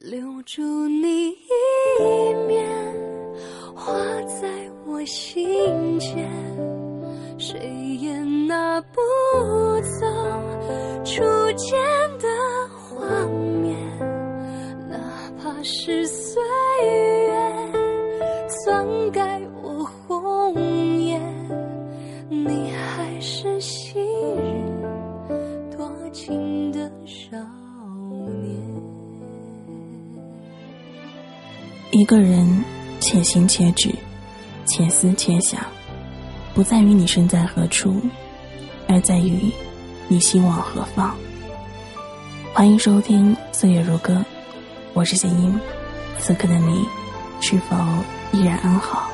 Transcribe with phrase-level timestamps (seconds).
[0.00, 2.66] 留住你一面，
[3.76, 4.48] 画在
[4.86, 6.26] 我心间，
[7.38, 7.60] 谁
[8.00, 8.18] 也
[8.48, 8.98] 拿不
[9.82, 10.06] 走
[11.04, 11.22] 初
[11.54, 11.78] 见
[12.18, 12.26] 的
[12.88, 13.04] 画
[13.60, 13.76] 面，
[14.88, 14.98] 哪
[15.38, 16.42] 怕是岁
[31.92, 32.64] 一个人
[33.00, 33.92] 且行且止，
[34.64, 35.60] 且思且想，
[36.54, 38.00] 不在于你身在何处，
[38.86, 39.50] 而在于
[40.06, 41.16] 你心往何方。
[42.52, 44.14] 欢迎收听《岁月如歌》，
[44.92, 45.58] 我是谢英。
[46.20, 46.86] 此刻的你，
[47.40, 47.76] 是否
[48.30, 49.10] 依然安好？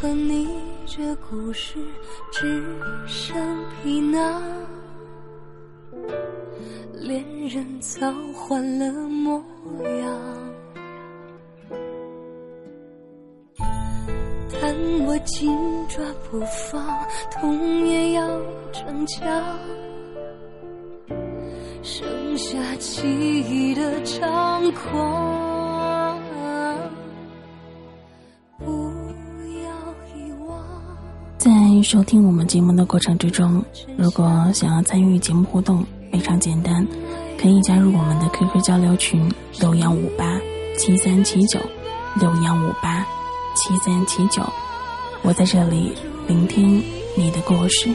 [0.00, 0.48] 和你
[0.84, 1.78] 这故事
[2.32, 2.62] 只
[3.06, 3.36] 剩
[3.82, 4.42] 皮囊，
[6.92, 9.42] 恋人早换了模
[10.00, 10.20] 样。
[14.60, 14.74] 但
[15.06, 15.50] 我紧
[15.88, 16.84] 抓不放，
[17.30, 18.26] 痛也要
[18.72, 19.26] 逞强，
[21.82, 25.43] 剩下记忆的猖狂。
[31.44, 33.62] 在收听我们节目的过程之中，
[33.98, 36.86] 如果想要参与节目互动，非常简单，
[37.38, 40.40] 可以加入我们的 QQ 交流群六幺五八
[40.78, 41.60] 七三七九
[42.18, 43.04] 六幺五八
[43.54, 44.42] 七三七九，
[45.20, 45.92] 我在这里
[46.26, 46.82] 聆听
[47.14, 47.90] 你的故事。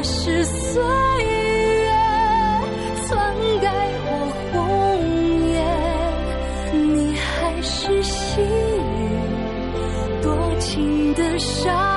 [0.00, 1.90] 那是岁月
[3.08, 3.68] 篡改
[4.06, 4.10] 我
[4.52, 4.56] 红
[5.50, 5.58] 颜，
[6.94, 9.76] 你还是昔日
[10.22, 11.87] 多情的少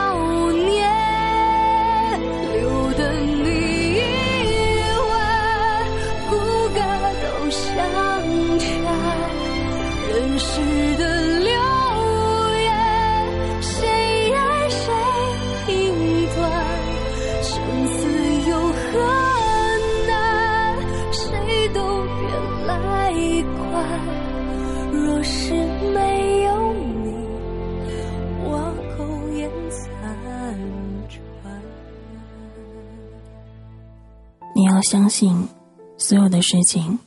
[34.81, 35.47] 要相信，
[35.96, 36.97] 所有的事情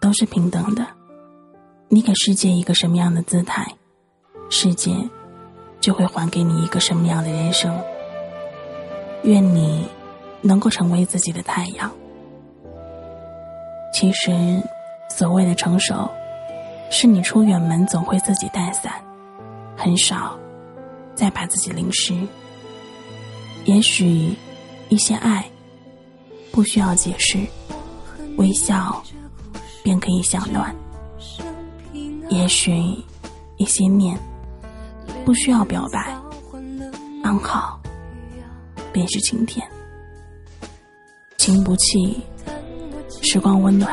[0.00, 0.86] 都是平等的。
[1.88, 3.66] 你给世界一个什么样的姿态，
[4.50, 4.94] 世界
[5.80, 7.76] 就会还给你一个什么样的人生。
[9.24, 9.84] 愿你
[10.42, 11.90] 能够成为自己的太阳。
[13.92, 14.62] 其实，
[15.08, 16.08] 所谓的成熟，
[16.88, 18.92] 是你出远门总会自己带伞，
[19.76, 20.38] 很少
[21.16, 22.14] 再把自己淋湿。
[23.64, 24.36] 也许，
[24.88, 25.44] 一些爱。
[26.54, 27.36] 不需要解释，
[28.36, 29.02] 微笑
[29.82, 30.72] 便可以向暖。
[32.28, 32.72] 也许
[33.56, 34.16] 一些面
[35.24, 36.16] 不需要表白，
[37.24, 37.80] 安好
[38.92, 39.66] 便是晴天。
[41.38, 42.22] 情不弃，
[43.20, 43.92] 时光温暖；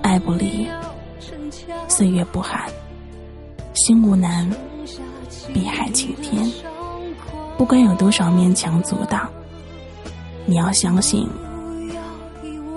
[0.00, 0.66] 爱不离，
[1.86, 2.66] 岁月不寒。
[3.74, 4.48] 心无难，
[5.52, 6.50] 碧海晴天。
[7.58, 9.30] 不管有多少勉强阻挡。
[10.50, 11.28] 你要相信，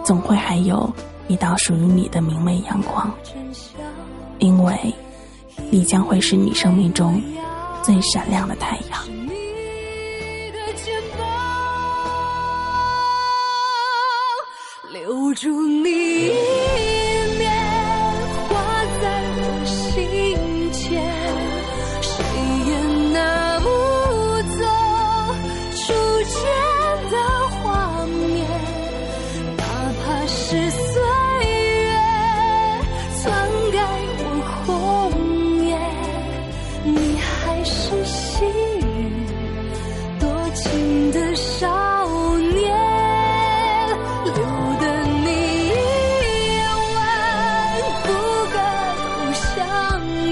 [0.05, 0.93] 总会还有
[1.27, 3.11] 一道属于你的明媚阳光，
[4.37, 4.93] 因为
[5.71, 7.19] 你将会是你生命中
[7.81, 9.03] 最闪亮的太阳。
[14.91, 16.31] 留住你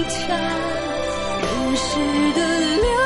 [0.08, 0.36] 恰。
[1.42, 3.01] 人世的流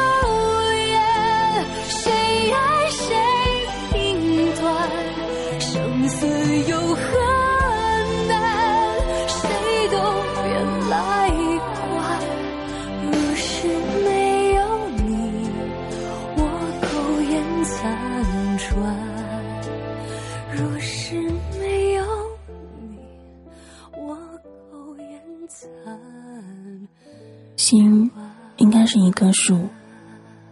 [28.57, 29.69] 应该是一棵树，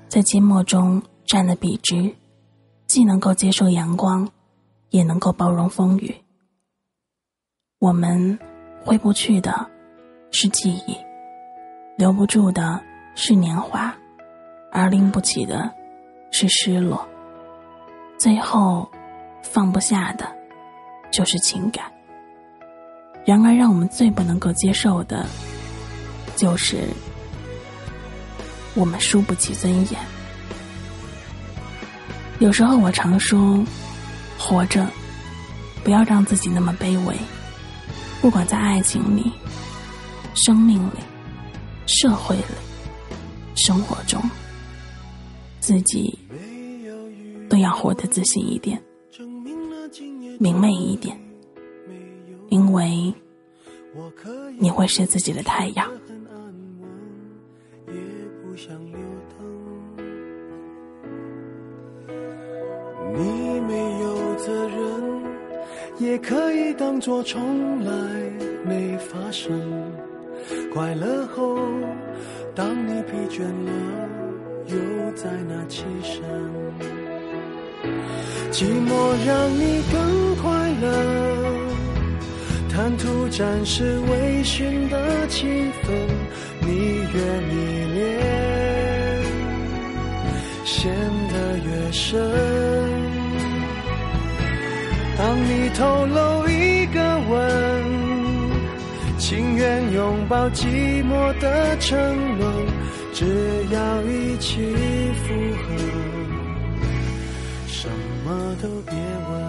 [0.09, 2.15] 在寂寞中站得笔直，
[2.87, 4.29] 既能够接受阳光，
[4.91, 6.15] 也能够包容风雨。
[7.79, 8.39] 我们
[8.85, 9.67] 挥不去的
[10.31, 10.97] 是记忆，
[11.97, 12.81] 留不住的
[13.15, 13.95] 是年华，
[14.71, 15.73] 而拎不起的
[16.31, 17.07] 是失落。
[18.19, 18.89] 最后，
[19.43, 20.31] 放不下的，
[21.11, 21.85] 就是情感。
[23.25, 25.27] 然而，让我们最不能够接受的，
[26.37, 26.87] 就是
[28.75, 30.01] 我们输不起尊严。
[32.41, 33.65] 有时候，我常说，
[34.39, 34.87] 活着，
[35.83, 37.17] 不要让自己那么卑微。
[38.21, 39.33] 不管在爱情里、
[40.35, 40.99] 生命里、
[41.87, 42.45] 社会里、
[43.55, 44.23] 生活中，
[45.61, 46.19] 自己。
[47.47, 48.83] 都要活得自信一点，
[50.41, 51.17] 明媚一点，
[52.49, 53.15] 因为
[54.59, 55.89] 你会是自己的太阳。
[64.47, 64.79] 的人，
[65.99, 67.91] 也可以当作从来
[68.65, 69.51] 没发生。
[70.73, 71.59] 快乐后，
[72.55, 73.73] 当你疲倦了，
[74.67, 74.77] 又
[75.15, 76.23] 在那起身。
[78.53, 78.91] 寂寞
[79.27, 80.87] 让你更快乐，
[82.69, 85.47] 贪图暂时微醺的气
[85.83, 85.91] 氛，
[86.61, 86.67] 你
[87.15, 87.19] 越
[87.49, 87.53] 迷
[87.95, 88.03] 恋，
[90.65, 90.93] 陷
[91.33, 92.74] 得越深。
[95.25, 97.01] 当你透露一个
[97.31, 97.83] 吻，
[99.19, 102.53] 情愿拥抱寂寞的沉沦，
[103.15, 104.61] 只要一起
[105.15, 105.77] 附和。
[108.61, 109.43] 都别问。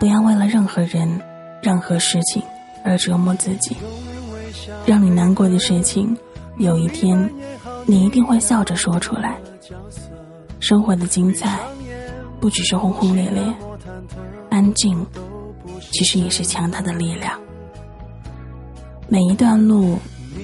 [0.00, 1.20] 不要为了任何人、
[1.62, 2.42] 任何事情
[2.84, 3.76] 而折磨自己。
[4.84, 6.16] 让你难过的事情，
[6.58, 7.32] 有一天
[7.86, 9.38] 你一定会笑着说出来。
[10.58, 11.60] 生活的精彩，
[12.40, 13.42] 不只是轰轰烈烈，
[14.50, 15.04] 安静
[15.92, 17.38] 其实也是强大的力量。
[19.08, 19.98] 每一段路，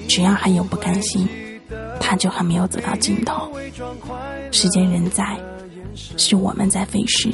[0.07, 1.27] 只要还有不甘心。
[1.99, 3.49] 它就还没有走到尽头，
[4.51, 5.39] 时间仍在，
[6.17, 7.31] 是我们在飞逝。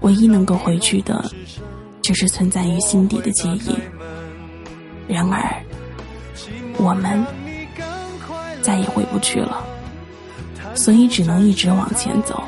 [0.00, 1.30] 唯一能够回去的，
[2.02, 3.76] 就是存在于心底的记忆。
[5.06, 5.62] 然而，
[6.78, 7.24] 我们
[8.62, 9.62] 再也回不去了，
[10.74, 12.42] 所以只能一直往前走，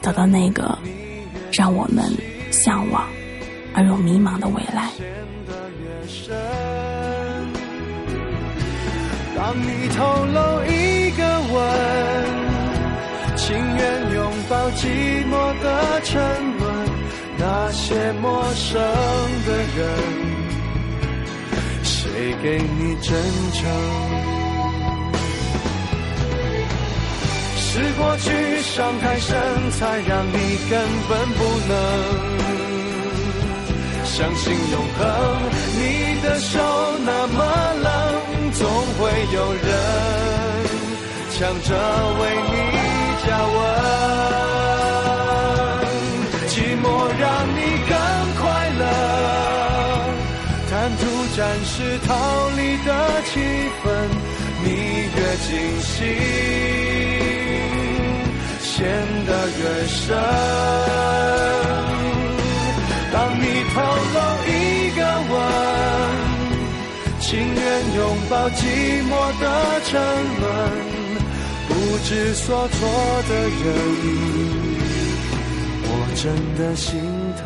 [0.00, 0.78] 找到那个
[1.52, 2.12] 让我们
[2.50, 3.08] 向往
[3.74, 4.90] 而又迷茫的未来。
[9.36, 11.22] 当你透露一个
[11.52, 11.56] 吻，
[13.36, 15.32] 情愿拥抱寂寞
[15.62, 16.20] 的沉
[16.58, 16.70] 沦。
[17.42, 18.78] 那些陌生
[19.46, 19.88] 的人，
[21.82, 23.16] 谁给你真
[23.54, 24.29] 诚？
[27.72, 29.38] 是过去伤太深，
[29.78, 30.74] 才让你根
[31.08, 31.72] 本不能
[34.04, 35.06] 相信永恒。
[35.78, 35.80] 你
[36.20, 36.58] 的手
[37.06, 37.38] 那么
[37.82, 37.88] 冷。
[38.52, 39.62] 总会有人
[41.30, 41.68] 抢着
[42.18, 42.52] 为你
[43.24, 43.56] 加温，
[46.48, 46.84] 寂寞
[47.16, 47.24] 让
[47.54, 47.58] 你
[47.88, 47.94] 更
[48.42, 48.42] 快
[48.80, 48.82] 乐，
[50.68, 51.00] 贪图
[51.36, 51.72] 暂时
[52.04, 52.08] 逃
[52.56, 52.88] 离的
[53.32, 53.32] 气
[53.84, 53.86] 氛，
[54.64, 54.66] 你
[55.14, 55.48] 越惊
[55.80, 55.98] 醒，
[58.80, 58.88] 陷
[59.26, 60.16] 得越深。
[63.12, 63.44] 当你
[63.74, 63.76] 透
[64.14, 64.18] 露
[64.48, 64.50] 一
[64.96, 65.34] 个吻。
[67.20, 68.64] 情愿拥抱寂
[69.04, 69.44] 寞的
[69.84, 70.00] 沉
[70.40, 70.48] 沦，
[71.68, 71.72] 不
[72.02, 72.78] 知所措
[73.28, 73.60] 的人，
[75.84, 76.98] 我真的心
[77.36, 77.44] 疼。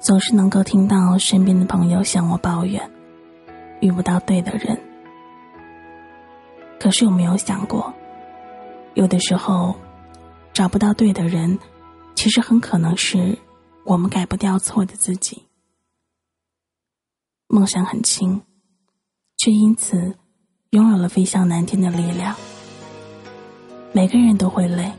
[0.00, 2.82] 总是能够听到身边的朋友向我抱怨，
[3.80, 4.78] 遇不到对的人。
[6.78, 7.92] 可是有没有想过，
[8.94, 9.74] 有的时候
[10.52, 11.58] 找不到对的人，
[12.14, 13.38] 其实很可能是。
[13.88, 15.44] 我们改不掉错的自己，
[17.46, 18.42] 梦想很轻，
[19.36, 20.16] 却因此
[20.70, 22.34] 拥有了飞向蓝天的力量。
[23.92, 24.90] 每个人都会累，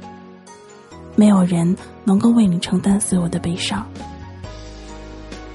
[1.17, 3.85] 没有人能够为你承担所有的悲伤。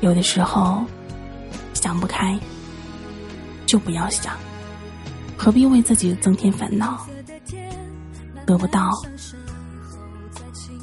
[0.02, 0.84] 有的时候
[1.72, 2.38] 想不开，
[3.64, 4.36] 就不要想，
[5.42, 7.04] 何必为自己增添烦恼？
[8.46, 8.92] 得不到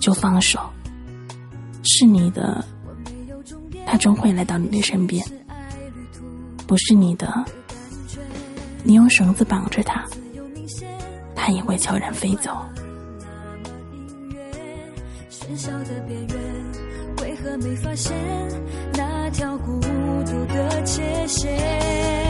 [0.01, 0.60] 就放手。
[1.84, 2.62] 是你的，
[3.86, 5.24] 他终会来到你的身边；
[6.68, 7.34] 不是你的，
[8.84, 10.06] 你用绳子绑着他，
[11.34, 12.51] 他也会悄然飞走。
[15.30, 16.38] 喧嚣的边缘，
[17.22, 18.13] 为何没发现
[18.92, 22.28] 那条孤独的界限？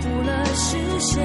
[0.00, 1.24] 点，模糊了视线。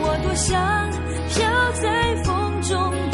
[0.00, 0.90] 我多想
[1.28, 3.05] 飘在风中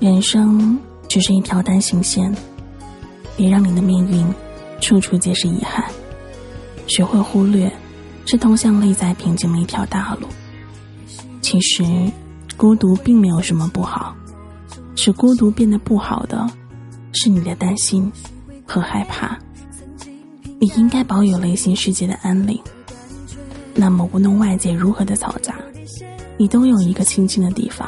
[0.00, 0.78] 人生
[1.08, 2.34] 只是一条单行线，
[3.36, 4.26] 别让你的命运
[4.80, 5.84] 处处皆是遗憾。
[6.86, 7.70] 学会忽略，
[8.24, 10.26] 是通向内在平静的一条大路。
[11.42, 11.84] 其实，
[12.56, 14.16] 孤独并没有什么不好，
[14.96, 16.48] 使孤独变得不好的，
[17.12, 18.10] 是你的担心
[18.64, 19.38] 和害怕。
[20.58, 22.58] 你应该保有内心世界的安宁。
[23.74, 25.56] 那么，无论外界如何的嘈杂，
[26.38, 27.86] 你都有一个清静的地方。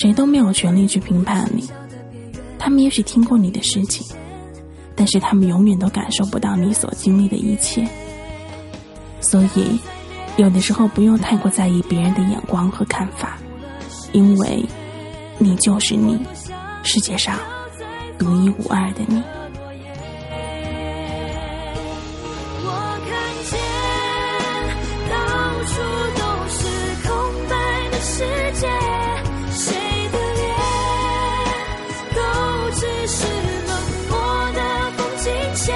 [0.00, 1.66] 谁都没有权利去评判你，
[2.58, 4.06] 他们也许听过你的事情，
[4.94, 7.86] 但是他们永远都感受不到你所经历的一切。
[9.22, 9.80] 所以，
[10.36, 13.38] 有的时候不用太过在意别人的眼光和看法，
[14.12, 14.62] 因为，
[15.38, 16.18] 你就是你，
[16.82, 17.38] 世界上
[18.18, 19.22] 独一无二的你。
[32.78, 33.24] 只是
[33.66, 33.72] 冷
[34.10, 34.14] 漠
[34.52, 34.60] 的
[34.96, 35.74] 风景线。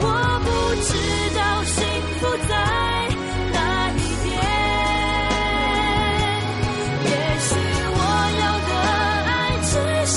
[0.00, 0.06] 我
[0.42, 0.46] 不
[0.82, 0.90] 知
[1.36, 1.74] 道幸
[2.18, 2.52] 福在
[3.52, 3.56] 哪
[3.92, 4.30] 一边，
[7.04, 7.50] 也许
[7.94, 7.96] 我
[8.40, 8.70] 要的
[9.30, 9.30] 爱
[9.62, 9.70] 只
[10.10, 10.16] 是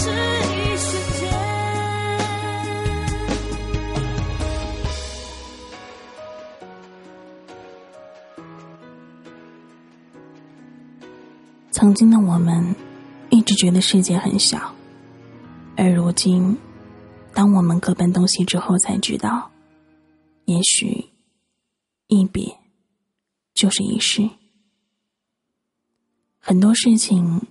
[0.50, 0.90] 一瞬
[1.20, 1.24] 间。
[11.72, 12.76] 曾经的我们，
[13.30, 14.74] 一直觉得世界很小，
[15.78, 16.58] 而如今，
[17.34, 19.52] 当我们各奔东西之后，才知道，
[20.46, 21.06] 也许
[22.08, 22.58] 一别
[23.54, 24.30] 就是一世。
[26.40, 27.42] 很多事情，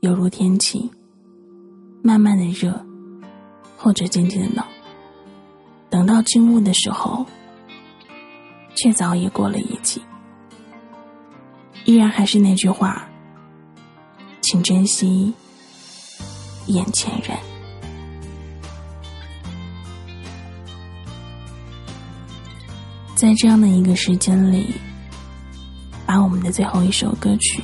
[0.00, 0.90] 犹如天气，
[2.02, 2.84] 慢慢的热，
[3.76, 4.64] 或者渐渐的冷，
[5.88, 7.24] 等到惊悟的时候，
[8.74, 10.02] 却早已过了一季。
[11.84, 13.08] 依然还是那句话。
[14.42, 15.34] 请珍惜
[16.66, 17.36] 眼前人。
[23.14, 24.74] 在这样的一个时间里，
[26.04, 27.62] 把我们的最后一首歌曲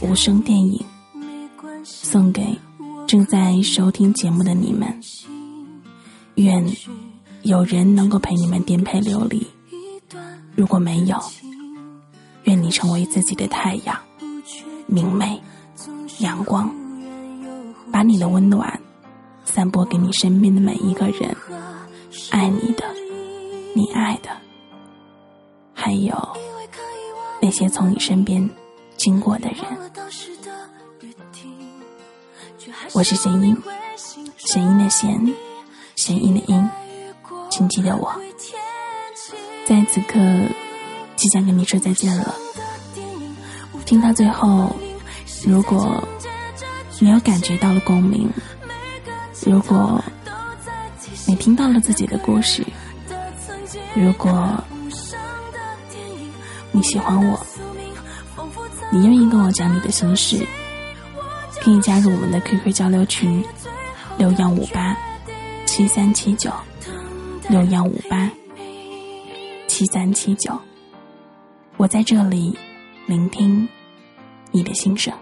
[0.06, 0.84] 《无声电影》
[1.84, 2.56] 送给
[3.06, 5.00] 正在收听节目的你们。
[6.36, 6.64] 愿
[7.42, 9.44] 有人能够陪你们颠沛流离，
[10.54, 11.18] 如果没有，
[12.44, 13.98] 愿你成为自己的太阳，
[14.86, 15.40] 明媚。
[16.20, 16.74] 阳光，
[17.98, 18.80] 把你的温暖
[19.44, 21.36] 散播给你身边的每一个人，
[22.30, 22.84] 爱你的，
[23.74, 24.30] 你爱的，
[25.74, 26.16] 还有
[27.42, 28.48] 那些从你身边
[28.96, 29.58] 经过的人。
[32.92, 33.56] 我是弦音，
[34.36, 35.34] 弦音的弦，
[35.96, 36.70] 弦音的音，
[37.50, 38.14] 请记得我，
[39.66, 40.20] 在此刻
[41.16, 42.32] 即将跟你说再见了。
[43.84, 44.70] 听到最后。
[45.46, 46.02] 如果
[47.00, 48.28] 你有感觉到了共鸣，
[49.46, 50.02] 如果
[51.26, 52.66] 你听到了自己的故事，
[53.94, 54.62] 如果
[56.72, 57.46] 你喜欢我，
[58.90, 60.44] 你愿意跟我讲你的心事，
[61.60, 63.44] 可以加入我们的 QQ 交流群
[64.16, 64.96] 六幺五八
[65.66, 66.50] 七三七九
[67.48, 68.28] 六幺五八
[69.68, 70.60] 七三七九，
[71.76, 72.58] 我在这里
[73.06, 73.68] 聆听
[74.50, 75.14] 你的心声。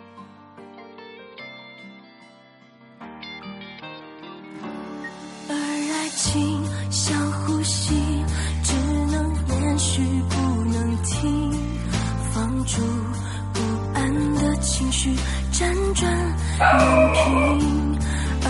[15.52, 16.10] 辗转
[16.58, 17.98] 难平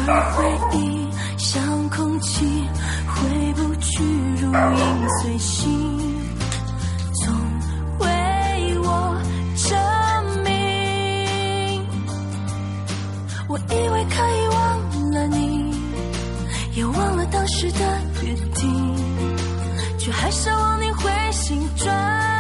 [0.07, 1.09] 而回忆
[1.39, 2.45] 像空气
[3.07, 4.03] 回不去
[4.41, 5.89] 如影随形
[7.15, 7.35] 总
[8.01, 9.21] 为我
[9.57, 11.87] 证明
[13.49, 15.75] 我以为可以忘了你
[16.75, 18.97] 也忘了当时的约定
[19.99, 22.36] 却还奢望你回心转。